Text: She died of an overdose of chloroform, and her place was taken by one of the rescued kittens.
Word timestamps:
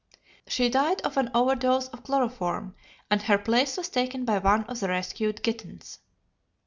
She 0.47 0.67
died 0.67 0.99
of 1.01 1.15
an 1.17 1.29
overdose 1.35 1.87
of 1.89 2.01
chloroform, 2.03 2.73
and 3.11 3.21
her 3.21 3.37
place 3.37 3.77
was 3.77 3.89
taken 3.89 4.25
by 4.25 4.39
one 4.39 4.63
of 4.63 4.79
the 4.79 4.87
rescued 4.89 5.43
kittens. 5.43 5.99